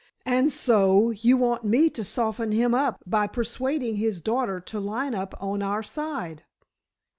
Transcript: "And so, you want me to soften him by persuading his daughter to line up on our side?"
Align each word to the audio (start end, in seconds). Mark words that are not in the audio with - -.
"And 0.25 0.51
so, 0.51 1.11
you 1.11 1.37
want 1.37 1.63
me 1.63 1.87
to 1.91 2.03
soften 2.03 2.51
him 2.53 2.75
by 3.05 3.27
persuading 3.27 3.97
his 3.97 4.19
daughter 4.19 4.59
to 4.59 4.79
line 4.79 5.13
up 5.13 5.35
on 5.39 5.61
our 5.61 5.83
side?" 5.83 6.43